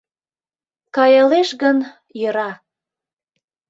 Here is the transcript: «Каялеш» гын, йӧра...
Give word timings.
«Каялеш» 0.95 1.49
гын, 1.61 1.77
йӧра... 2.19 2.51